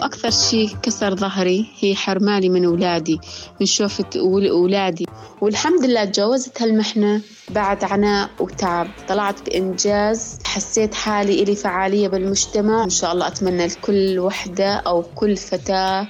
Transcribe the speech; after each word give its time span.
أكثر 0.00 0.30
شي 0.30 0.76
كسر 0.82 1.16
ظهري 1.16 1.66
هي 1.80 1.94
حرماني 1.94 2.48
من 2.48 2.64
أولادي 2.64 3.20
من 3.60 3.66
شوفة 3.66 4.04
أولادي. 4.50 5.06
والحمد 5.40 5.84
لله 5.84 6.04
تجاوزت 6.04 6.62
هالمحنة 6.62 7.20
بعد 7.48 7.84
عناء 7.84 8.30
وتعب. 8.40 8.88
طلعت 9.08 9.42
بإنجاز 9.42 10.38
حسيت 10.44 10.94
حالي 10.94 11.42
إلي 11.42 11.56
فعالية 11.56 12.08
بالمجتمع. 12.08 12.84
إن 12.84 12.90
شاء 12.90 13.12
الله 13.12 13.26
أتمنى 13.26 13.66
لكل 13.66 14.18
وحدة 14.18 14.74
أو 14.74 15.02
كل 15.02 15.36
فتاة 15.36 16.08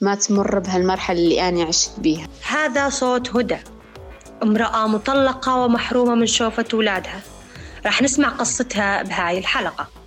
ما 0.00 0.14
تمر 0.14 0.58
بهالمرحلة 0.58 1.18
اللي 1.18 1.48
أنا 1.48 1.62
عشت 1.62 2.00
بيها. 2.00 2.28
هذا 2.48 2.88
صوت 2.88 3.36
هدى. 3.36 3.58
امرأة 4.42 4.86
مطلقة 4.86 5.56
ومحرومة 5.56 6.14
من 6.14 6.26
شوفة 6.26 6.64
أولادها. 6.74 7.20
راح 7.86 8.02
نسمع 8.02 8.28
قصتها 8.28 9.02
بهاي 9.02 9.38
الحلقة. 9.38 10.03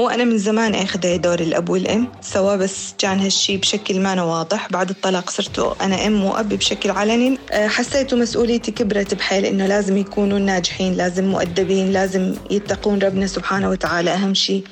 هو 0.00 0.08
أنا 0.08 0.24
من 0.24 0.38
زمان 0.38 0.74
أخذ 0.74 1.18
دور 1.18 1.40
الأب 1.40 1.70
والأم 1.70 2.08
سواء 2.20 2.56
بس 2.56 2.94
كان 2.98 3.20
هالشي 3.20 3.56
بشكل 3.56 4.00
ما 4.00 4.22
واضح. 4.22 4.68
بعد 4.70 4.90
الطلاق 4.90 5.30
صرت 5.30 5.76
أنا 5.80 6.06
أم 6.06 6.24
وأب 6.24 6.48
بشكل 6.48 6.90
علني. 6.90 7.38
أه، 7.50 7.68
حسيت 7.68 8.14
مسؤوليتي 8.14 8.70
كبرت 8.70 9.14
بحيل 9.14 9.44
إنه 9.44 9.66
لازم 9.66 9.96
يكونوا 9.96 10.38
ناجحين 10.38 10.94
لازم 10.94 11.24
مؤدبين 11.24 11.92
لازم 11.92 12.34
يتقون 12.50 12.98
ربنا 12.98 13.26
سبحانه 13.26 13.70
وتعالى. 13.70 14.10
أهم 14.10 14.34
شيء 14.34 14.64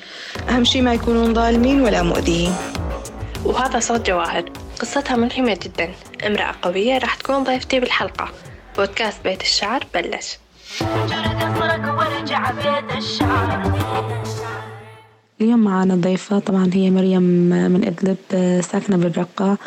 أهم 0.49 0.63
شيء 0.63 0.81
ما 0.81 0.93
يكونون 0.93 1.33
ظالمين 1.33 1.81
ولا 1.81 2.03
مؤذيين. 2.03 2.55
وهذا 3.45 3.79
صوت 3.79 4.07
جواهر. 4.07 4.45
قصتها 4.79 5.15
ملهمة 5.15 5.59
جدا. 5.63 5.93
امرأة 6.27 6.55
قوية 6.61 6.97
راح 6.97 7.15
تكون 7.15 7.43
ضيفتي 7.43 7.79
بالحلقة. 7.79 8.29
بودكاست 8.77 9.17
بيت 9.23 9.41
الشعر 9.41 9.85
بلش. 9.93 10.37
اليوم 15.41 15.59
معنا 15.59 15.95
ضيفة 15.95 16.39
طبعا 16.39 16.69
هي 16.73 16.89
مريم 16.91 17.21
من 17.71 17.85
إدلب 17.87 18.17
ساكنة 18.71 18.97
بالرقة 18.97 19.57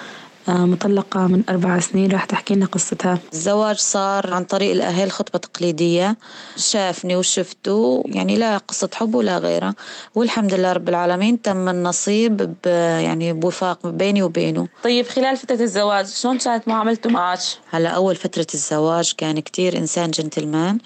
مطلقة 0.49 1.27
من 1.27 1.43
أربع 1.49 1.81
سنين. 1.81 2.13
راح 2.13 2.25
تحكي 2.25 2.55
لنا 2.55 2.67
قصتها. 2.67 3.19
الزواج 3.33 3.77
صار 3.77 4.35
عن 4.35 4.45
طريق 4.45 4.73
الأهل 4.73 5.11
خطبة 5.11 5.39
تقليدية. 5.39 6.17
شافني 6.57 7.17
وشفته 7.17 8.03
يعني 8.07 8.37
لا 8.37 8.59
قصة 8.59 8.89
حب 8.95 9.15
ولا 9.15 9.39
غيرها. 9.39 9.75
والحمد 10.15 10.55
لله 10.55 10.73
رب 10.73 10.89
العالمين 10.89 11.43
تم 11.43 11.69
النصيب 11.69 12.55
يعني 12.67 13.33
بوفاق 13.33 13.87
بيني 13.87 14.23
وبينه. 14.23 14.69
طيب 14.85 15.07
خلال 15.07 15.37
فترة 15.37 15.63
الزواج 15.63 16.07
شلون 16.07 16.39
كانت 16.39 16.69
معاملته 16.69 17.11
معك؟ 17.11 17.41
هلا 17.71 17.89
أول 17.89 18.17
فترة 18.17 18.47
الزواج 18.55 19.13
كان 19.19 19.41
كتير 19.41 19.79
إنسان 19.79 20.11
جنتلمان. 20.11 20.79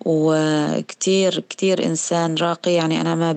وكتير 0.00 1.40
كتير 1.50 1.86
إنسان 1.86 2.34
راقي. 2.34 2.72
يعني 2.72 3.00
أنا 3.00 3.14
ما 3.14 3.32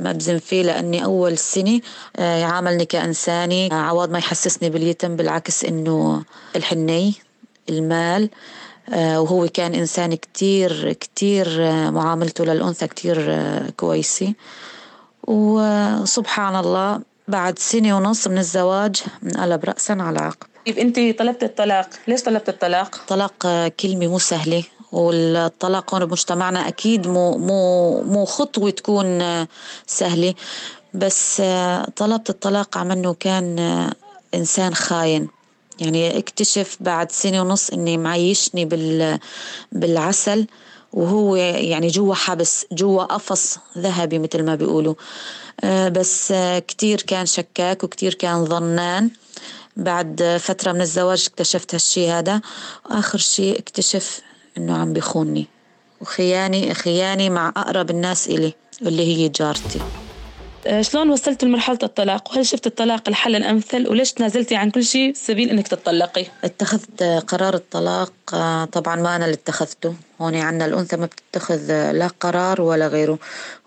ما 0.00 0.12
بزن 0.12 0.38
فيه 0.38 0.62
لأني 0.62 1.04
أول 1.04 1.38
سنة 1.38 1.80
آه، 2.16 2.36
يعاملني 2.36 2.84
كإنساني 2.84 3.68
عوض 3.72 4.10
ما 4.10 4.18
يحسسني 4.18 4.70
باليتم 4.70 5.16
بالعكس 5.16 5.64
إنه 5.64 6.22
الحني 6.56 7.14
المال 7.68 8.30
آه، 8.88 9.20
وهو 9.20 9.48
كان 9.48 9.74
إنسان 9.74 10.14
كتير 10.14 10.92
كتير 10.92 11.46
آه، 11.60 11.90
معاملته 11.90 12.44
للأنثى 12.44 12.86
كتير 12.86 13.40
كويسة. 13.76 14.34
وسبحان 15.26 16.56
الله 16.56 17.00
بعد 17.28 17.58
سنة 17.58 17.96
ونص 17.96 18.28
من 18.28 18.38
الزواج 18.38 19.02
انقلب 19.22 19.64
رأسا 19.64 19.92
على 19.92 20.18
عقب 20.18 20.46
طيب 20.66 20.78
أنت 20.78 21.18
طلبت 21.18 21.42
الطلاق؟ 21.42 21.88
ليش 22.08 22.22
طلبت 22.22 22.48
الطلاق؟ 22.48 23.00
طلاق 23.08 23.68
كلمة 23.80 24.06
مو 24.06 24.18
سهلة. 24.18 24.64
والطلاق 24.92 25.94
هون 25.94 26.04
بمجتمعنا 26.04 26.68
أكيد 26.68 27.06
مو 27.06 27.38
مو 27.38 28.02
مو 28.02 28.24
خطوة 28.24 28.70
تكون 28.70 29.46
سهلة. 29.86 30.34
بس 30.94 31.42
طلبت 31.96 32.30
الطلاق 32.30 32.78
عم 32.78 33.12
كان 33.12 33.58
إنسان 34.34 34.74
خاين. 34.74 35.28
يعني 35.78 36.18
اكتشف 36.18 36.76
بعد 36.80 37.12
سنة 37.12 37.42
ونص 37.42 37.70
إني 37.70 37.96
معيشني 37.96 38.64
بال 38.64 39.18
بالعسل 39.72 40.46
وهو 40.92 41.36
يعني 41.36 41.88
جوا 41.88 42.14
حبس 42.14 42.66
جوا 42.72 43.04
قفص 43.04 43.58
ذهبي 43.78 44.18
مثل 44.18 44.42
ما 44.42 44.54
بيقولوا. 44.54 44.94
بس 45.64 46.32
كتير 46.68 47.02
كان 47.02 47.26
شكاك 47.26 47.84
وكتير 47.84 48.14
كان 48.14 48.44
ظنان. 48.44 49.10
بعد 49.76 50.38
فترة 50.40 50.72
من 50.72 50.80
الزواج 50.80 51.28
اكتشفت 51.30 51.74
هالشي 51.74 52.10
هذا. 52.10 52.40
وآخر 52.90 53.18
شي 53.18 53.58
اكتشف 53.58 54.20
إنه 54.60 54.76
عم 54.76 54.92
بيخونني. 54.92 55.46
وخياني 56.00 56.74
خياني 56.74 57.30
مع 57.30 57.48
أقرب 57.56 57.90
الناس 57.90 58.28
إلي 58.28 58.52
اللي 58.82 59.16
هي 59.16 59.28
جارتي. 59.28 59.80
آه، 60.66 60.82
شلون 60.82 61.10
وصلت 61.10 61.44
لمرحلة 61.44 61.78
الطلاق؟ 61.82 62.30
وهل 62.30 62.46
شفت 62.46 62.66
الطلاق 62.66 63.08
الحل 63.08 63.36
الأمثل 63.36 63.88
وليش 63.88 64.12
تنازلتي 64.12 64.56
عن 64.56 64.70
كل 64.70 64.84
شيء 64.84 65.12
سبيل 65.14 65.50
إنك 65.50 65.68
تطلقي 65.68 66.26
اتخذت 66.44 67.02
قرار 67.02 67.54
الطلاق 67.54 68.12
آه، 68.34 68.64
طبعا 68.64 68.96
ما 68.96 69.16
أنا 69.16 69.24
اللي 69.24 69.34
اتخذته. 69.34 69.94
هون 70.20 70.34
عنا 70.34 70.66
الأنثى 70.66 70.96
ما 70.96 71.06
بتتخذ 71.06 71.90
لا 71.92 72.06
قرار 72.20 72.60
ولا 72.60 72.86
غيره. 72.88 73.18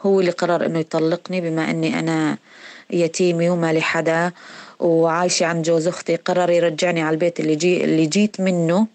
هو 0.01 0.19
اللي 0.19 0.31
قرر 0.31 0.65
إنه 0.65 0.79
يطلقني 0.79 1.41
بما 1.41 1.69
إني 1.71 1.99
أنا 1.99 2.37
يتيمة 2.91 3.49
وما 3.49 3.73
لي 3.73 3.81
حدا 3.81 4.31
وعايشة 4.79 5.45
عند 5.45 5.65
جوز 5.65 5.87
أختي. 5.87 6.15
قرر 6.15 6.49
يرجعني 6.49 7.01
على 7.01 7.13
البيت 7.13 7.39
اللي 7.39 7.55
جي 7.55 7.83
اللي 7.83 8.05
جيت 8.05 8.41
منه. 8.41 8.87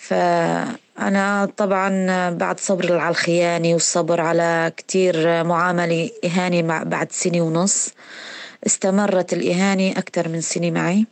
فأنا 0.00 1.48
طبعا 1.56 1.90
بعد 2.30 2.60
صبر 2.60 2.98
على 2.98 3.10
الخيانة 3.10 3.72
والصبر 3.72 4.20
على 4.20 4.72
كتير 4.76 5.44
معاملة 5.44 6.10
إهانة 6.24 6.84
بعد 6.84 7.12
سنة 7.12 7.40
ونص 7.40 7.90
استمرت 8.66 9.32
الإهانة 9.32 9.90
أكثر 9.90 10.28
من 10.28 10.40
سنة 10.40 10.70
معي. 10.70 11.06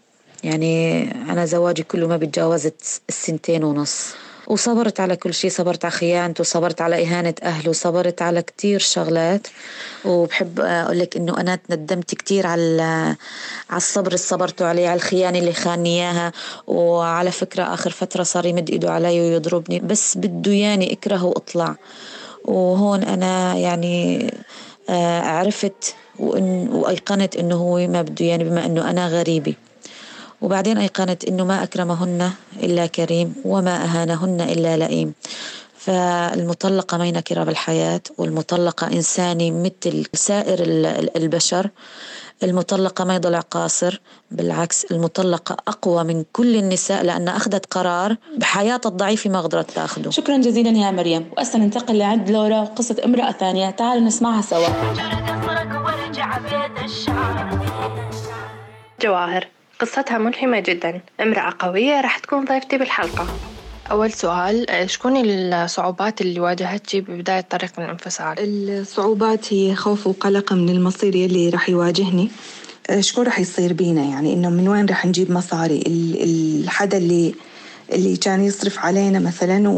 يعني 0.45 1.03
أنا 1.13 1.45
زواجي 1.45 1.83
كله 1.83 2.09
ما 2.09 2.17
بتجاوزت 2.17 3.01
السنتين 3.09 3.65
ونص. 3.65 4.15
وصبرت 4.49 5.01
على 5.01 5.17
كل 5.17 5.35
شيء 5.35 5.51
صبرت 5.51 5.85
على 5.85 5.93
خيانته 5.93 6.45
صبرت 6.45 6.81
على 6.81 7.03
إهانة 7.07 7.35
أهله 7.43 7.73
صبرت 7.73 8.23
على 8.23 8.43
كتير 8.43 8.81
شغلات. 8.81 9.47
وبحب 10.05 10.61
أقول 10.61 10.99
لك 10.99 11.17
إنه 11.17 11.41
أنا 11.41 11.59
تندمت 11.69 12.15
كتير 12.15 12.47
على 12.47 13.17
على 13.71 13.77
الصبر 13.77 14.07
اللي 14.07 14.19
صبرته 14.19 14.67
عليه 14.67 14.89
على 14.89 14.97
الخيانة 14.97 15.39
اللي 15.39 15.53
خانني 15.53 15.89
إياها. 16.03 16.33
وعلى 16.67 17.31
فكرة 17.31 17.75
آخر 17.75 17.91
فترة 17.91 18.23
صار 18.23 18.47
يمد 18.47 18.71
إيده 18.71 18.93
علي 18.93 19.21
ويضربني 19.21 19.81
بس 19.81 20.17
بده 20.19 20.53
ياني 20.53 20.93
أكره 20.93 21.25
وأطلع 21.25 21.77
وهون 22.45 23.03
أنا 23.03 23.55
يعني 23.55 24.27
آه، 24.89 25.21
عرفت 25.21 25.95
وإن 26.19 26.69
وأيقنت 26.73 27.37
إنه 27.37 27.55
هو 27.57 27.87
ما 27.87 28.03
بده 28.03 28.25
يعني 28.25 28.45
بما 28.45 28.67
إنه 28.67 28.91
أنا 28.91 29.09
غريبة. 29.09 29.55
وبعدين 30.43 30.79
أيقنت 30.79 31.25
أنه 31.25 31.45
ما 31.45 31.63
أكرمهن 31.63 32.31
إلا 32.63 32.87
كريم 32.87 33.35
وما 33.45 33.85
أهانهن 33.85 34.41
إلا 34.41 34.77
لئيم. 34.77 35.15
فالمطلقة 35.77 36.99
ما 36.99 37.11
نكرة 37.11 37.45
بالحياة 37.45 38.01
والمطلقة 38.19 38.87
إنساني 38.87 39.51
مثل 39.51 40.07
سائر 40.15 40.59
البشر. 41.17 41.71
المطلقة 42.43 43.05
ما 43.05 43.15
يضلع 43.15 43.41
قاصر 43.41 44.01
بالعكس 44.31 44.85
المطلقة 44.85 45.57
أقوى 45.69 46.05
من 46.05 46.25
كل 46.33 46.57
النساء 46.57 47.05
لأنها 47.05 47.37
أخذت 47.37 47.67
قرار 47.75 48.17
بحياتها 48.37 48.89
الضعيفة 48.89 49.31
ما 49.31 49.41
قدرت 49.41 49.71
تاخده 49.71 50.11
شكرا 50.11 50.37
جزيلا 50.37 50.71
يا 50.71 50.91
مريم. 50.91 51.31
وأسا 51.37 51.59
ننتقل 51.59 51.99
لعند 51.99 52.31
لورا 52.31 52.61
وقصة 52.61 52.97
امرأة 53.05 53.33
ثانية. 53.33 53.71
تعالوا 53.71 54.03
نسمعها 54.03 54.43
سوا. 54.43 54.69
جواهر. 59.03 59.49
قصتها 59.81 60.19
ملهمة 60.19 60.61
جدا. 60.61 61.01
امرأة 61.21 61.55
قوية 61.59 62.01
راح 62.01 62.19
تكون 62.19 62.45
ضيفتي 62.45 62.79
بالحلقة. 62.79 63.27
أول 63.91 64.13
سؤال 64.13 64.67
شكون 64.91 65.17
الصعوبات 65.25 66.21
اللي 66.21 66.41
واجهتك 66.41 66.97
ببداية 66.97 67.41
طريق 67.41 67.81
الانفصال؟ 67.81 68.37
الصعوبات 68.71 69.53
هي 69.53 69.75
خوف 69.75 70.07
وقلق 70.07 70.53
من 70.53 70.69
المصير 70.69 71.17
يلي 71.17 71.49
راح 71.49 71.69
يواجهني. 71.69 72.31
شكون 73.01 73.25
راح 73.25 73.39
يصير 73.39 73.73
بينا؟ 73.73 74.05
يعني 74.05 74.33
إنه 74.33 74.51
من 74.51 74.69
وين 74.69 74.87
راح 74.87 75.07
نجيب 75.07 75.31
مصاري؟ 75.31 75.83
الحدا 75.87 76.99
اللي 76.99 77.35
اللي 77.93 78.17
كان 78.17 78.45
يصرف 78.45 78.79
علينا 78.79 79.19
مثلا 79.19 79.69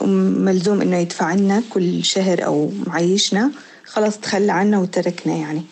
وملزوم 0.00 0.80
إنه 0.80 0.96
يدفع 0.96 1.34
لنا 1.34 1.62
كل 1.70 2.04
شهر 2.04 2.44
أو 2.44 2.72
معيشنا. 2.86 3.50
خلاص 3.84 4.18
تخلى 4.18 4.52
عنا 4.52 4.78
وتركنا 4.78 5.34
يعني. 5.34 5.62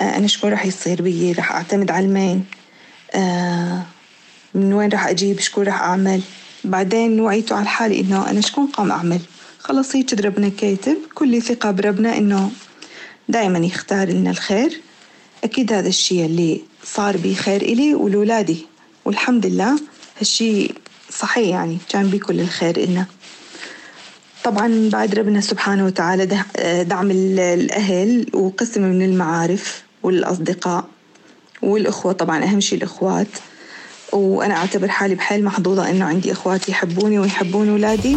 أنا 0.00 0.26
شكون 0.26 0.50
راح 0.50 0.66
يصير 0.66 1.02
بي؟ 1.02 1.32
راح 1.32 1.52
أعتمد 1.52 1.90
على 1.90 2.06
المين؟ 2.06 2.44
من 4.54 4.72
وين 4.72 4.88
راح 4.88 5.06
أجيب؟ 5.06 5.40
شكون 5.40 5.64
راح 5.64 5.82
أعمل؟ 5.82 6.20
بعدين 6.64 7.20
وعيته 7.20 7.56
على 7.56 7.66
حالي 7.66 8.00
إنه 8.00 8.30
أنا 8.30 8.40
شكون 8.40 8.66
قام 8.66 8.90
أعمل؟ 8.90 9.20
خلص 9.58 9.96
هيك 9.96 10.12
ربنا 10.12 10.48
كاتب 10.48 10.96
كل 11.14 11.42
ثقة 11.42 11.70
بربنا 11.70 12.18
إنه 12.18 12.50
دائما 13.28 13.58
يختار 13.58 14.08
لنا 14.08 14.30
الخير. 14.30 14.80
أكيد 15.44 15.72
هذا 15.72 15.88
الشيء 15.88 16.24
اللي 16.26 16.62
صار 16.84 17.16
بي 17.16 17.34
خير 17.34 17.62
إلي 17.62 17.94
ولولادي 17.94 18.66
والحمد 19.04 19.46
لله 19.46 19.78
هالشي 20.18 20.74
صحيح 21.10 21.48
يعني 21.48 21.78
كان 21.88 22.10
بي 22.10 22.18
كل 22.18 22.40
الخير 22.40 22.76
إلنا. 22.76 23.06
طبعا 24.44 24.88
بعد 24.92 25.14
ربنا 25.14 25.40
سبحانه 25.40 25.86
وتعالى 25.86 26.26
دعم 26.84 27.10
الأهل 27.10 28.26
وقسم 28.32 28.82
من 28.82 29.02
المعارف 29.02 29.82
والأصدقاء. 30.02 30.84
والأخوة 31.62 32.12
طبعا 32.12 32.44
أهم 32.44 32.60
شي 32.60 32.76
الأخوات. 32.76 33.28
وأنا 34.12 34.54
أعتبر 34.54 34.88
حالي 34.88 35.14
بحيل 35.14 35.44
محظوظة 35.44 35.90
إنه 35.90 36.04
عندي 36.04 36.32
إخواتي 36.32 36.70
يحبوني 36.70 37.18
ويحبون 37.18 37.68
أولادي 37.68 38.16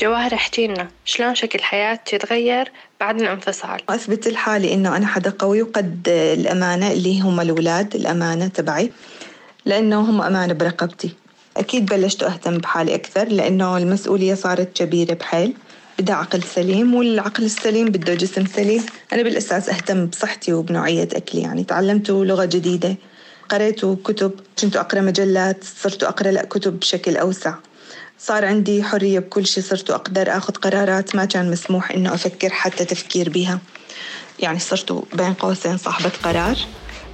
جواهر 0.00 0.34
احكي 0.34 0.66
لنا 0.66 0.88
شلون 1.04 1.34
شكل 1.34 1.60
حياتك 1.60 2.16
تغير 2.26 2.72
بعد 3.00 3.20
الانفصال؟ 3.20 3.80
أثبت 3.88 4.28
لحالي 4.28 4.74
إنه 4.74 4.96
أنا 4.96 5.06
حدا 5.06 5.32
قوي 5.38 5.62
وقد 5.62 6.08
الأمانة 6.08 6.92
اللي 6.92 7.20
هم 7.20 7.40
الأولاد 7.40 7.94
الأمانة 7.94 8.46
تبعي 8.46 8.90
لأنه 9.64 10.00
هم 10.00 10.22
أمانة 10.22 10.52
برقبتي. 10.52 11.10
أكيد 11.56 11.86
بلشت 11.86 12.22
أهتم 12.22 12.58
بحالي 12.58 12.94
أكثر 12.94 13.24
لأنه 13.28 13.76
المسؤولية 13.76 14.34
صارت 14.34 14.76
كبيرة 14.82 15.14
بحيل. 15.14 15.54
بدها 15.98 16.16
عقل 16.16 16.42
سليم 16.42 16.94
والعقل 16.94 17.44
السليم 17.44 17.90
بده 17.90 18.14
جسم 18.14 18.46
سليم. 18.46 18.86
أنا 19.12 19.22
بالأساس 19.22 19.68
أهتم 19.68 20.06
بصحتي 20.06 20.52
وبنوعية 20.52 21.08
أكلي 21.12 21.40
يعني 21.40 21.64
تعلمت 21.64 22.10
لغة 22.10 22.44
جديدة 22.44 22.96
قريت 23.48 23.84
كتب 23.84 24.32
كنت 24.60 24.76
أقرأ 24.76 25.00
مجلات 25.00 25.64
صرت 25.64 26.02
أقرأ 26.02 26.30
لا 26.30 26.44
كتب 26.44 26.78
بشكل 26.80 27.16
أوسع. 27.16 27.54
صار 28.18 28.44
عندي 28.44 28.82
حرية 28.82 29.18
بكل 29.18 29.46
شيء 29.46 29.64
صرت 29.64 29.90
أقدر 29.90 30.36
أخذ 30.36 30.52
قرارات 30.52 31.16
ما 31.16 31.24
كان 31.24 31.50
مسموح 31.50 31.90
إنه 31.90 32.14
أفكر 32.14 32.50
حتى 32.50 32.84
تفكير 32.84 33.30
بها 33.30 33.58
يعني 34.38 34.58
صرت 34.58 34.92
بين 35.14 35.34
قوسين 35.34 35.76
صاحبة 35.76 36.12
قرار. 36.22 36.56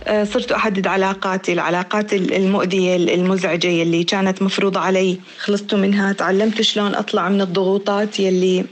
صرت 0.09 0.53
أحدد 0.53 0.87
علاقاتي 0.87 1.53
العلاقات 1.53 2.13
المؤذية 2.13 2.97
المزعجة 2.97 3.67
يلي 3.67 4.05
كانت 4.05 4.43
مفروضة 4.43 4.81
علي. 4.81 5.19
خلصت 5.39 5.75
منها 5.75 6.13
تعلمت 6.13 6.61
شلون 6.63 6.95
أطلع 6.95 7.29
من 7.29 7.41
الضغوطات 7.41 8.21
يلي 8.21 8.65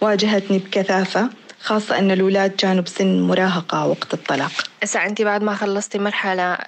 واجهتني 0.00 0.58
بكثافة 0.58 1.28
خاصة 1.60 1.98
أن 1.98 2.10
الأولاد 2.10 2.50
كانوا 2.50 2.82
بسن 2.82 3.20
مراهقة 3.22 3.86
وقت 3.86 4.14
الطلاق. 4.14 4.52
هسا 4.82 5.06
أنت 5.06 5.22
بعد 5.22 5.42
ما 5.42 5.54
خلصتي 5.54 5.98
مرحلة 5.98 6.58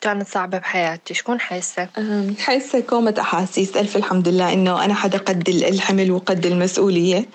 كانت 0.00 0.28
صعبة 0.28 0.58
بحياتي 0.58 1.14
شكون 1.14 1.40
حاسة؟ 1.40 1.88
حاسة 2.38 2.80
كومة 2.80 3.14
أحاسيس. 3.20 3.76
ألف 3.76 3.96
الحمد 3.96 4.28
لله 4.28 4.52
إنه 4.52 4.84
أنا 4.84 4.94
حدا 4.94 5.18
قد 5.18 5.48
الحمل 5.48 6.10
وقد 6.10 6.46
المسؤولية. 6.46 7.26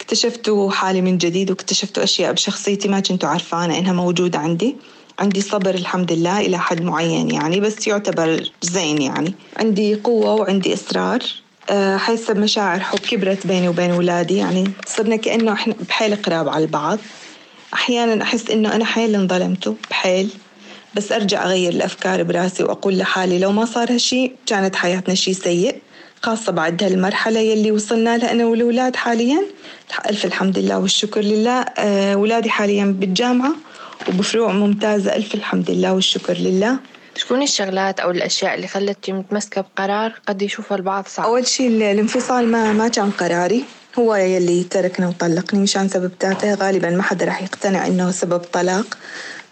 اكتشفت 0.00 0.50
حالي 0.70 1.00
من 1.00 1.18
جديد 1.18 1.50
واكتشفت 1.50 1.98
أشياء 1.98 2.32
بشخصيتي 2.32 2.88
ما 2.88 3.00
كنت 3.00 3.24
عارفة 3.24 3.64
إنها 3.64 3.92
موجودة 3.92 4.38
عندي. 4.38 4.76
عندي 5.18 5.40
صبر 5.40 5.74
الحمد 5.74 6.12
لله 6.12 6.40
إلى 6.40 6.58
حد 6.58 6.82
معين 6.82 7.30
يعني 7.30 7.60
بس 7.60 7.86
يعتبر 7.86 8.50
زين 8.62 9.02
يعني. 9.02 9.34
عندي 9.56 9.94
قوة 9.94 10.34
وعندي 10.34 10.74
إصرار. 10.74 11.18
حاسة 11.96 12.34
بمشاعر 12.34 12.80
حب 12.80 12.98
كبرت 12.98 13.46
بيني 13.46 13.68
وبين 13.68 13.90
أولادي 13.90 14.36
يعني 14.36 14.70
صرنا 14.86 15.16
كأنه 15.16 15.52
إحنا 15.52 15.74
بحيل 15.88 16.16
قراب 16.22 16.48
على 16.48 16.64
البعض. 16.64 16.98
أحيانا 17.74 18.22
أحس 18.22 18.50
إنه 18.50 18.74
أنا 18.74 18.84
حيل 18.84 19.14
انظلمته 19.14 19.76
بحيل 19.90 20.28
بس 20.94 21.12
أرجع 21.12 21.44
أغير 21.44 21.72
الأفكار 21.72 22.22
براسي 22.22 22.62
وأقول 22.64 22.98
لحالي 22.98 23.38
لو 23.38 23.52
ما 23.52 23.64
صار 23.64 23.92
هالشي 23.92 24.32
كانت 24.46 24.76
حياتنا 24.76 25.14
شي 25.14 25.34
سيء 25.34 25.76
خاصة 26.22 26.52
بعد 26.52 26.82
هالمرحلة 26.82 27.40
يلي 27.40 27.72
وصلنا 27.72 28.16
لها 28.16 28.32
أنا 28.32 28.46
والأولاد 28.46 28.96
حاليا. 28.96 29.42
ألف 30.10 30.24
الحمد 30.24 30.58
لله 30.58 30.78
والشكر 30.78 31.20
لله. 31.20 31.60
أولادي 32.14 32.50
حاليا 32.50 32.84
بالجامعة. 32.84 33.52
وبفروع 34.08 34.52
ممتازة 34.52 35.16
ألف 35.16 35.34
الحمد 35.34 35.70
لله 35.70 35.92
والشكر 35.94 36.34
لله. 36.34 36.78
شكون 37.16 37.42
الشغلات 37.42 38.00
أو 38.00 38.10
الأشياء 38.10 38.54
اللي 38.54 38.66
خلتك 38.68 39.10
متمسكة 39.10 39.60
بقرار؟ 39.60 40.12
قد 40.28 40.42
يشوفها 40.42 40.76
البعض 40.76 41.06
صعب؟ 41.08 41.26
أول 41.26 41.46
شيء 41.46 41.68
الانفصال 41.68 42.48
ما 42.48 42.72
ما 42.72 42.88
كان 42.88 43.10
قراري. 43.10 43.64
هو 43.98 44.14
يلي 44.14 44.64
تركنا 44.64 45.08
وطلقني 45.08 45.60
مشان 45.60 45.88
سبب 45.88 46.10
تافه 46.20 46.54
غالبا 46.54 46.90
ما 46.90 47.02
حدا 47.02 47.24
راح 47.26 47.42
يقتنع 47.42 47.86
إنه 47.86 48.10
سبب 48.10 48.38
طلاق. 48.38 48.98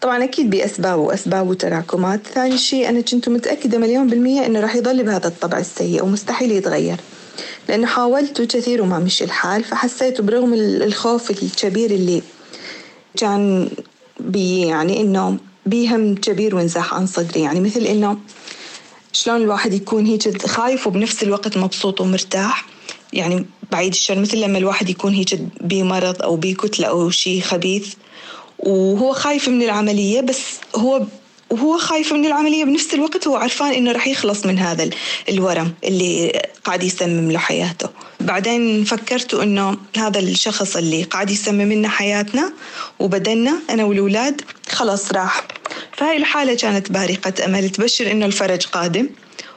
طبعا 0.00 0.24
أكيد 0.24 0.50
بأسباب 0.50 0.98
وأسباب 0.98 1.48
وتراكمات. 1.48 2.20
ثاني 2.26 2.58
شيء 2.58 2.88
أنا 2.88 3.00
كنت 3.00 3.28
متأكدة 3.28 3.78
مليون 3.78 4.06
بالمية 4.06 4.46
إنه 4.46 4.60
راح 4.60 4.76
يضل 4.76 5.02
بهذا 5.02 5.26
الطبع 5.26 5.58
السيء 5.58 6.04
ومستحيل 6.04 6.52
يتغير. 6.52 6.96
لأنه 7.68 7.86
حاولت 7.86 8.42
كثير 8.42 8.82
وما 8.82 8.98
مشي 8.98 9.24
الحال 9.24 9.64
فحسيت 9.64 10.20
برغم 10.20 10.54
الخوف 10.54 11.30
الكبير 11.30 11.90
اللي 11.90 12.22
كان 13.16 13.70
بي 14.24 14.60
يعني 14.60 15.00
إنه 15.00 15.36
بيهم 15.66 16.14
كبير 16.14 16.56
وانزاح 16.56 16.94
عن 16.94 17.06
صدري. 17.06 17.40
يعني 17.40 17.60
مثل 17.60 17.80
إنه 17.80 18.18
شلون 19.12 19.42
الواحد 19.42 19.72
يكون 19.72 20.06
هيك 20.06 20.46
خايف 20.46 20.86
وبنفس 20.86 21.22
الوقت 21.22 21.56
مبسوط 21.56 22.00
ومرتاح. 22.00 22.66
يعني 23.12 23.46
بعيد 23.72 23.92
الشر 23.92 24.18
مثل 24.18 24.40
لما 24.40 24.58
الواحد 24.58 24.90
يكون 24.90 25.14
هيك 25.14 25.38
بمرض 25.60 26.22
أو 26.22 26.36
بكتلة 26.36 26.86
أو 26.86 27.10
شيء 27.10 27.40
خبيث 27.40 27.94
وهو 28.58 29.12
خايف 29.12 29.48
من 29.48 29.62
العملية 29.62 30.20
بس 30.20 30.40
هو 30.76 31.06
وهو 31.54 31.78
خايف 31.78 32.12
من 32.12 32.26
العملية 32.26 32.64
بنفس 32.64 32.94
الوقت 32.94 33.26
هو 33.26 33.36
عرفان 33.36 33.72
إنه 33.72 33.92
رح 33.92 34.06
يخلص 34.06 34.46
من 34.46 34.58
هذا 34.58 34.90
الورم 35.28 35.74
اللي 35.84 36.42
قاعد 36.64 36.82
يسمم 36.82 37.30
له 37.30 37.38
حياته. 37.38 37.88
بعدين 38.20 38.84
فكرت 38.84 39.34
إنه 39.34 39.76
هذا 39.96 40.18
الشخص 40.18 40.76
اللي 40.76 41.02
قاعد 41.02 41.30
يسمم 41.30 41.72
لنا 41.72 41.88
حياتنا 41.88 42.52
وبدلنا 42.98 43.58
أنا 43.70 43.84
والأولاد 43.84 44.40
خلاص 44.68 45.12
راح. 45.12 45.42
فهاي 45.96 46.16
الحالة 46.16 46.54
كانت 46.54 46.92
بارقة 46.92 47.44
أمل 47.44 47.70
تبشر 47.70 48.10
إنه 48.10 48.26
الفرج 48.26 48.66
قادم 48.66 49.08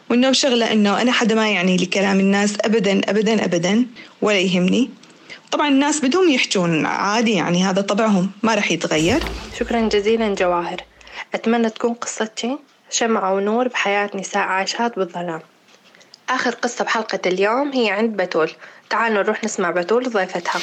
وإنه 0.09 0.29
بشغلة 0.29 0.71
إنه 0.71 1.01
أنا 1.01 1.11
حدا 1.11 1.35
ما 1.35 1.49
يعني 1.49 1.77
لكلام 1.77 2.19
الناس 2.19 2.53
أبدا 2.61 3.01
أبدا 3.09 3.45
أبدا 3.45 3.85
ولا 4.21 4.39
يهمني. 4.39 4.89
طبعا 5.51 5.67
الناس 5.67 6.05
بدهم 6.05 6.29
يحجون 6.29 6.85
عادي 6.85 7.31
يعني 7.31 7.63
هذا 7.63 7.81
طبعهم 7.81 8.31
ما 8.43 8.55
رح 8.55 8.71
يتغير. 8.71 9.23
شكرا 9.59 9.81
جزيلا 9.81 10.35
جواهر. 10.35 10.81
أتمنى 11.33 11.69
تكون 11.69 11.93
قصتي 11.93 12.57
شمعة 12.89 13.33
ونور 13.33 13.67
بحياة 13.67 14.09
نساء 14.15 14.43
عايشات 14.43 14.99
بالظلام. 14.99 15.41
آخر 16.29 16.51
قصة 16.51 16.83
بحلقة 16.83 17.19
اليوم 17.25 17.71
هي 17.71 17.89
عند 17.89 18.21
بتول. 18.21 18.51
تعالوا 18.89 19.23
نروح 19.23 19.43
نسمع 19.43 19.71
بتول 19.71 20.09
ضيفتها 20.09 20.59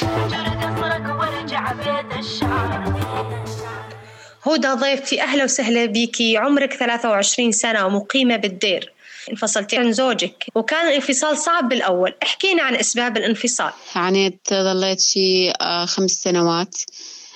هدى 4.43 4.67
ضيفتي 4.67 5.21
أهلا 5.21 5.43
وسهلا 5.43 5.85
بيكي 5.85 6.37
عمرك 6.37 6.73
23 6.73 7.51
سنة 7.51 7.85
ومقيمة 7.85 8.35
بالدير. 8.35 8.93
انفصلتي 9.31 9.77
عن 9.77 9.91
زوجك. 9.93 10.45
وكان 10.55 10.87
الانفصال 10.87 11.37
صعب 11.37 11.69
بالأول. 11.69 12.13
احكينا 12.23 12.63
عن 12.63 12.75
أسباب 12.75 13.17
الانفصال. 13.17 13.71
عانيت 13.95 14.39
ظليت 14.53 14.99
شي 14.99 15.51
آه، 15.51 15.85
خمس 15.85 16.11
سنوات 16.11 16.75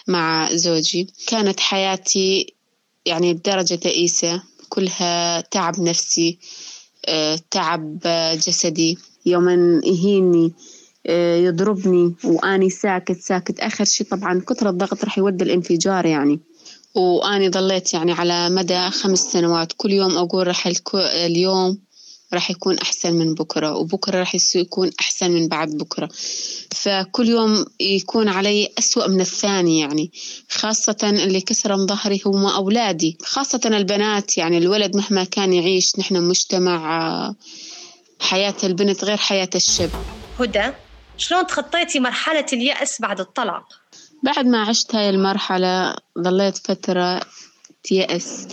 مع 0.07 0.49
زوجي. 0.51 1.07
كانت 1.27 1.59
حياتي 1.59 2.53
يعني 3.05 3.33
بدرجة 3.33 3.75
تئيسة 3.75 4.43
كلها 4.69 5.41
تعب 5.41 5.79
نفسي 5.81 6.39
آه، 7.07 7.39
تعب 7.51 7.99
جسدي. 8.47 8.97
يوما 9.25 9.81
يهيني 9.85 10.53
آه، 11.07 11.35
يضربني 11.35 12.15
وأني 12.23 12.69
ساكت 12.69 13.19
ساكت. 13.19 13.59
آخر 13.59 13.85
شي 13.85 14.03
طبعا 14.03 14.41
كثر 14.47 14.69
الضغط 14.69 15.03
راح 15.03 15.17
يودي 15.17 15.43
الانفجار 15.43 16.05
يعني. 16.05 16.39
وأني 16.95 17.49
ظليت 17.49 17.93
يعني 17.93 18.11
على 18.11 18.49
مدى 18.49 18.89
خمس 18.89 19.19
سنوات. 19.19 19.73
كل 19.77 19.91
يوم 19.91 20.17
أقول 20.17 20.47
راح 20.47 20.69
اليوم 20.95 21.77
راح 22.33 22.51
يكون 22.51 22.77
أحسن 22.77 23.13
من 23.13 23.33
بكرة 23.33 23.75
وبكرة 23.75 24.19
راح 24.19 24.35
يكون 24.55 24.91
أحسن 24.99 25.31
من 25.31 25.47
بعد 25.47 25.69
بكرة. 25.69 26.09
فكل 26.71 27.27
يوم 27.27 27.65
يكون 27.79 28.29
علي 28.29 28.69
أسوأ 28.79 29.07
من 29.07 29.21
الثاني 29.21 29.79
يعني 29.79 30.11
خاصة 30.49 30.97
اللي 31.03 31.41
كسر 31.41 31.77
ظهري 31.77 32.21
هم 32.25 32.45
أولادي. 32.45 33.17
خاصة 33.21 33.61
البنات 33.65 34.37
يعني 34.37 34.57
الولد 34.57 34.95
مهما 34.95 35.23
كان 35.23 35.53
يعيش 35.53 35.99
نحن 35.99 36.21
مجتمع 36.21 37.33
حياة 38.19 38.55
البنت 38.63 39.03
غير 39.03 39.17
حياة 39.17 39.49
الشاب. 39.55 39.89
هدى 40.39 40.71
شلون 41.17 41.47
تخطيتي 41.47 41.99
مرحلة 41.99 42.45
اليأس 42.53 43.01
بعد 43.01 43.19
الطلاق؟ 43.19 43.63
بعد 44.23 44.45
ما 44.45 44.61
عشت 44.61 44.95
هاي 44.95 45.09
المرحلة 45.09 45.95
ظليت 46.19 46.57
فترة 46.57 47.21
يأس 47.91 48.47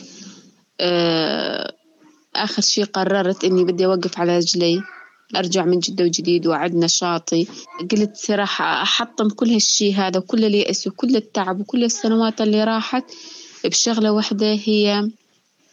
آه، 0.81 1.76
آخر 2.37 2.63
شي 2.63 2.83
قررت 2.85 3.45
إني 3.45 3.65
بدي 3.65 3.87
أوقف 3.87 4.19
على 4.19 4.37
رجلي 4.37 4.83
أرجع 5.37 5.65
من 5.65 5.79
جدة 5.79 6.05
وجديد 6.05 6.47
وأعد 6.47 6.75
نشاطي. 6.75 7.47
قلت 7.91 8.31
راح 8.31 8.63
أحطم 8.63 9.29
كل 9.29 9.51
هالشي 9.51 9.95
هذا 9.95 10.19
وكل 10.19 10.45
اليأس 10.45 10.87
وكل 10.87 11.17
التعب 11.17 11.61
وكل 11.61 11.85
السنوات 11.85 12.41
اللي 12.41 12.65
راحت 12.65 13.05
بشغلة 13.65 14.13
واحدة 14.13 14.53
هي 14.65 15.11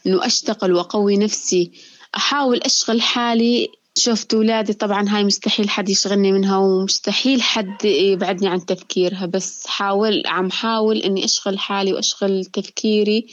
إنه 0.07 0.25
أشتغل 0.25 0.73
وأقوي 0.73 1.17
نفسي. 1.17 1.71
أحاول 2.15 2.57
أشغل 2.57 3.01
حالي. 3.01 3.69
شفت 3.95 4.33
أولادي 4.33 4.73
طبعا 4.73 5.09
هاي 5.09 5.23
مستحيل 5.23 5.69
حد 5.69 5.89
يشغلني 5.89 6.31
منها 6.31 6.57
ومستحيل 6.57 7.41
حد 7.41 7.85
يبعدني 7.85 8.47
عن 8.47 8.65
تفكيرها 8.65 9.25
بس 9.25 9.67
حاول 9.67 10.23
عم 10.25 10.51
حاول 10.51 10.97
إني 10.97 11.25
أشغل 11.25 11.59
حالي 11.59 11.93
وأشغل 11.93 12.45
تفكيري. 12.45 13.27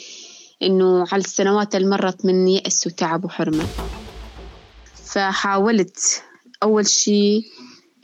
إنه 0.62 1.06
على 1.12 1.20
السنوات 1.20 1.74
اللي 1.74 1.88
مرت 1.88 2.24
من 2.24 2.48
يأس 2.48 2.86
وتعب 2.86 3.24
وحرمة. 3.24 3.64
فحاولت 5.04 6.22
أول 6.62 6.86
شي 6.86 7.42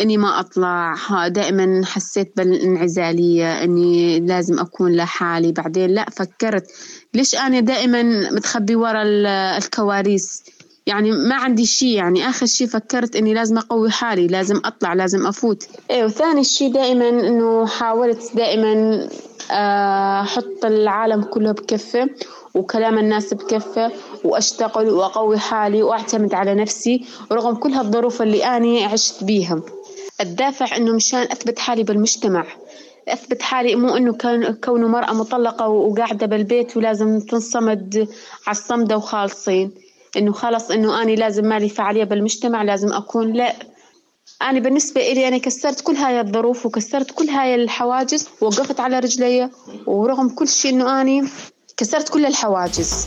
إني 0.01 0.17
ما 0.17 0.41
أطلع. 0.41 0.95
دائما 1.29 1.83
حسيت 1.85 2.33
بالانعزالية 2.37 3.63
إني 3.65 4.21
لازم 4.21 4.59
أكون 4.59 4.97
لحالي. 4.97 5.53
بعدين 5.53 5.91
لا 5.91 6.07
فكرت 6.11 6.67
ليش 7.15 7.35
أنا 7.35 7.61
دائما 7.61 8.03
متخبي 8.31 8.77
ورا 8.77 9.03
الكواليس 9.59 10.43
يعني 10.87 11.11
ما 11.11 11.35
عندي 11.35 11.67
شي. 11.67 11.95
يعني 11.95 12.29
آخر 12.29 12.47
شي 12.47 12.67
فكرت 12.67 13.17
إني 13.17 13.35
لازم 13.35 13.59
أقوي 13.59 13.91
حالي 13.91 14.27
لازم 14.27 14.61
أطلع 14.65 14.95
لازم 14.95 15.27
أفوت. 15.27 15.69
إيه 15.91 16.05
وثاني 16.05 16.45
شي 16.45 16.69
دائما 16.69 17.09
إنه 17.09 17.67
حاولت 17.67 18.37
دائما 18.37 19.09
آه، 19.51 20.21
أحط 20.23 20.65
العالم 20.65 21.23
كله 21.23 21.53
بكفة 21.53 22.11
وكلام 22.57 22.99
الناس 22.99 23.35
بكفة 23.35 23.93
وأشتغل 24.25 24.91
وأقوي 24.91 25.39
حالي 25.39 25.83
وأعتمد 25.83 26.35
على 26.35 26.55
نفسي 26.55 27.05
رغم 27.33 27.55
كل 27.55 27.73
هالظروف 27.73 28.23
اللي 28.23 28.45
أنا 28.45 28.85
عشت 28.87 29.25
بيها 29.25 29.63
الدافع 30.21 30.77
إنه 30.77 30.93
مشان 30.93 31.21
أثبت 31.23 31.59
حالي 31.59 31.83
بالمجتمع. 31.83 32.47
أثبت 33.09 33.43
حالي 33.43 33.77
مو 33.77 33.97
إنه 33.97 34.13
كان 34.13 34.55
كونه 34.55 34.89
مرأة 34.89 35.13
مطلقة 35.13 35.69
وقاعدة 35.69 36.27
بالبيت 36.27 36.77
ولازم 36.77 37.21
تنصمد 37.21 38.09
على 38.47 38.57
الصمدة 38.57 38.97
وخالصين. 38.97 39.73
إنه 40.17 40.33
خلص 40.33 40.71
إنه 40.71 41.03
أنا 41.03 41.11
لازم 41.11 41.45
مالي 41.45 41.69
فعالية 41.69 42.05
بالمجتمع 42.05 42.63
لازم 42.63 42.93
أكون 42.93 43.33
لا. 43.33 43.53
أنا 44.43 44.61
بالنسبة 44.61 45.01
إلي 45.01 45.29
أنا 45.29 45.39
كسرت 45.39 45.81
كل 45.81 45.97
هاي 45.97 46.21
الظروف 46.21 46.67
وكسرت 46.67 47.11
كل 47.11 47.29
هاي 47.29 47.55
الحواجز 47.55 48.29
ووقفت 48.41 48.81
على 48.81 48.99
رجلي 48.99 49.51
ورغم 49.87 50.29
كل 50.29 50.49
شيء 50.49 50.73
إنه 50.73 51.01
أنا 51.01 51.29
كسرت 51.77 52.09
كل 52.09 52.27
الحواجز. 52.27 53.07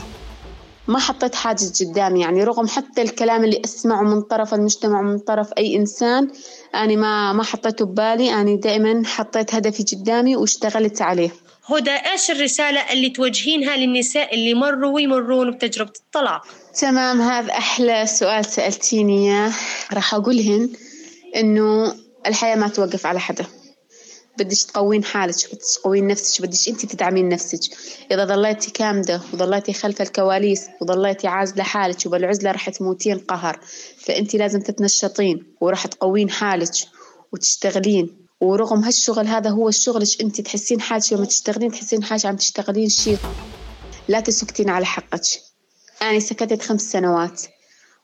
ما 0.87 0.99
حطيت 0.99 1.35
حاجز 1.35 1.83
قدامي 1.83 2.21
يعني 2.21 2.43
رغم 2.43 2.67
حتى 2.67 3.01
الكلام 3.01 3.43
اللي 3.43 3.61
أسمعه 3.65 4.01
من 4.01 4.21
طرف 4.21 4.53
المجتمع 4.53 4.99
ومن 4.99 5.19
طرف 5.19 5.49
أي 5.57 5.75
إنسان 5.75 6.31
أنا 6.75 6.95
ما 6.95 7.33
ما 7.33 7.43
حطيته 7.43 7.85
ببالي. 7.85 8.33
أنا 8.33 8.55
دائما 8.55 9.03
حطيت 9.05 9.55
هدفي 9.55 9.83
قدامي 9.95 10.35
واشتغلت 10.35 11.01
عليه. 11.01 11.31
هدى 11.65 11.91
إيش 11.91 12.31
الرسالة 12.31 12.93
اللي 12.93 13.09
توجهينها 13.09 13.77
للنساء 13.77 14.35
اللي 14.35 14.53
مروا 14.53 14.91
ويمرون 14.91 15.51
بتجربة 15.51 15.93
الطلاق؟ 15.99 16.41
تمام 16.79 17.21
هذا 17.21 17.51
أحلى 17.51 18.05
سؤال 18.05 18.45
سألتيني 18.45 19.29
إياه. 19.29 19.53
راح 19.93 20.13
أقولهن 20.13 20.69
إنه 21.35 21.95
الحياة 22.27 22.55
ما 22.55 22.67
توقف 22.67 23.05
على 23.05 23.19
حدا 23.19 23.45
بدش 24.41 24.65
تقوين 24.65 25.03
حالك 25.03 25.35
بدش 25.53 25.73
تقوين 25.75 26.07
نفسك 26.07 26.41
بدش 26.41 26.69
انت 26.69 26.85
تدعمين 26.85 27.29
نفسك. 27.29 27.59
إذا 28.11 28.25
ضليتي 28.25 28.71
كامدة 28.71 29.21
وضليتي 29.33 29.73
خلف 29.73 30.01
الكواليس 30.01 30.67
وضليتي 30.81 31.27
عازلة 31.27 31.63
حالك 31.63 32.05
وبالعزلة 32.05 32.51
راح 32.51 32.69
تموتين 32.69 33.19
قهر 33.19 33.59
فانت 34.05 34.35
لازم 34.35 34.59
تتنشطين 34.59 35.55
وراح 35.61 35.87
تقوين 35.87 36.29
حالك 36.29 36.71
وتشتغلين. 37.31 38.29
ورغم 38.41 38.83
هالشغل 38.83 39.27
هذا 39.27 39.49
هو 39.49 39.71
شغلك 39.71 40.21
انت 40.21 40.41
تحسين 40.41 40.81
حالك 40.81 41.11
يوم 41.11 41.23
تشتغلين 41.23 41.71
تحسين 41.71 42.03
حالك 42.03 42.25
عم 42.25 42.35
تشتغلين 42.35 42.89
شيء 42.89 43.17
لا 44.07 44.19
تسكتين 44.19 44.69
على 44.69 44.85
حقك. 44.85 45.21
أنا 46.01 46.19
سكتت 46.19 46.61
خمس 46.61 46.81
سنوات 46.81 47.41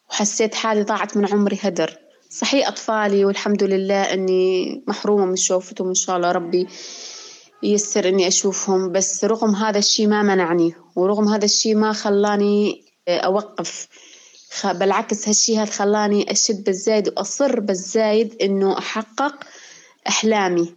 وحسيت 0.09 0.55
حالي 0.55 0.83
ضاعت 0.83 1.17
من 1.17 1.33
عمري 1.33 1.59
هدر. 1.61 2.04
صحيح 2.35 2.67
أطفالي 2.67 3.25
والحمد 3.25 3.63
لله 3.63 4.13
إني 4.13 4.83
محرومة 4.87 5.25
من 5.25 5.35
شوفتهم 5.35 5.87
إن 5.87 5.93
شاء 5.93 6.17
الله 6.17 6.31
ربي 6.31 6.67
ييسر 7.63 8.09
إني 8.09 8.27
أشوفهم. 8.27 8.91
بس 8.91 9.23
رغم 9.23 9.55
هذا 9.55 9.77
الشي 9.77 10.07
ما 10.07 10.21
منعني 10.23 10.73
ورغم 10.95 11.27
هذا 11.27 11.45
الشي 11.45 11.75
ما 11.75 11.93
خلاني 11.93 12.85
أوقف. 13.07 13.87
بالعكس 14.65 15.27
هالشي 15.27 15.57
هذا 15.57 15.71
خلاني 15.71 16.31
أشد 16.31 16.63
بالزايد 16.63 17.07
وأصر 17.07 17.59
بالزايد 17.59 18.35
إنه 18.41 18.77
أحقق 18.77 19.35
أحلامي. 20.07 20.75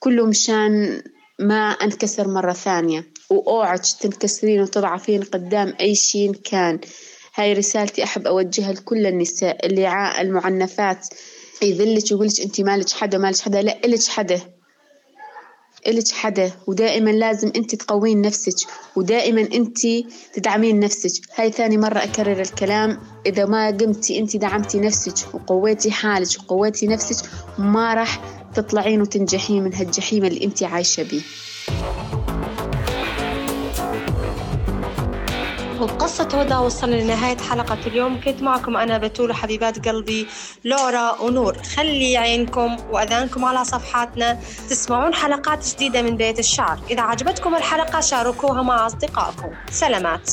كله 0.00 0.26
مشان 0.26 1.02
ما 1.38 1.70
أنكسر 1.70 2.28
مرة 2.28 2.52
ثانية. 2.52 3.06
وأوعك 3.30 3.82
تنكسرين 4.00 4.62
وتضعفين 4.62 5.22
قدام 5.22 5.74
أي 5.80 5.94
شي 5.94 6.28
كان. 6.28 6.80
هاي 7.34 7.52
رسالتي 7.52 8.04
أحب 8.04 8.26
أوجهها 8.26 8.72
لكل 8.72 9.06
النساء 9.06 9.66
اللي 9.66 9.86
عا 9.86 10.20
المعنفات 10.20 11.06
يذلك 11.62 12.04
ويقولك 12.12 12.40
أنت 12.40 12.60
مالك 12.60 12.90
حدا 12.90 13.18
مالك 13.18 13.38
حدا 13.40 13.62
لا 13.62 13.84
إلك 13.84 14.06
حدا. 14.08 14.40
إلك 15.86 16.08
حدا. 16.08 16.52
ودائما 16.66 17.10
لازم 17.10 17.52
أنت 17.56 17.74
تقوين 17.74 18.20
نفسك 18.20 18.68
ودائما 18.96 19.40
أنت 19.40 19.78
تدعمين 20.32 20.80
نفسك. 20.80 21.22
هاي 21.34 21.52
ثاني 21.52 21.78
مرة 21.78 21.98
أكرر 21.98 22.40
الكلام. 22.40 23.00
إذا 23.26 23.44
ما 23.44 23.66
قمتي 23.66 24.18
أنت 24.18 24.36
دعمتي 24.36 24.80
نفسك 24.80 25.34
وقويتي 25.34 25.90
حالك 25.90 26.28
وقويتي 26.40 26.86
نفسك 26.86 27.30
ما 27.58 27.94
راح 27.94 28.20
تطلعين 28.54 29.00
وتنجحين 29.00 29.64
من 29.64 29.74
هالجحيم 29.74 30.24
اللي 30.24 30.44
أنت 30.44 30.62
عايشة 30.62 31.02
بيه. 31.02 31.22
وبقصة 35.84 36.28
هدى 36.40 36.54
وصلنا 36.54 36.94
لنهاية 36.94 37.36
حلقة 37.36 37.78
اليوم. 37.86 38.20
كنت 38.20 38.42
معكم 38.42 38.76
أنا 38.76 38.98
بتول 38.98 39.30
وحبيبات 39.30 39.88
قلبي 39.88 40.26
لورا 40.64 41.20
ونور. 41.20 41.56
خلي 41.76 42.16
عينكم 42.16 42.76
وأذانكم 42.90 43.44
على 43.44 43.64
صفحاتنا. 43.64 44.40
تسمعون 44.70 45.14
حلقات 45.14 45.68
جديدة 45.68 46.02
من 46.02 46.16
بيت 46.16 46.38
الشعر. 46.38 46.78
إذا 46.90 47.02
عجبتكم 47.02 47.54
الحلقة 47.54 48.00
شاركوها 48.00 48.62
مع 48.62 48.86
أصدقائكم. 48.86 49.50
سلامات. 49.70 50.30